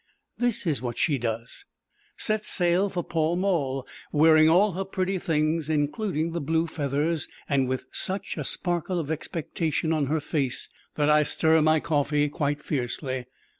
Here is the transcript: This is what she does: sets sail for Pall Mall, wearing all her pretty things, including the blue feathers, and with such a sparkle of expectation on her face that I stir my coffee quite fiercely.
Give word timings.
This 0.39 0.65
is 0.65 0.81
what 0.81 0.97
she 0.97 1.19
does: 1.19 1.65
sets 2.17 2.47
sail 2.47 2.89
for 2.89 3.03
Pall 3.03 3.35
Mall, 3.35 3.87
wearing 4.11 4.49
all 4.49 4.71
her 4.71 4.83
pretty 4.83 5.19
things, 5.19 5.69
including 5.69 6.31
the 6.31 6.41
blue 6.41 6.65
feathers, 6.65 7.27
and 7.47 7.67
with 7.67 7.85
such 7.91 8.35
a 8.35 8.43
sparkle 8.43 8.97
of 8.97 9.11
expectation 9.11 9.93
on 9.93 10.07
her 10.07 10.19
face 10.19 10.69
that 10.95 11.11
I 11.11 11.21
stir 11.21 11.61
my 11.61 11.79
coffee 11.79 12.29
quite 12.29 12.63
fiercely. 12.63 13.27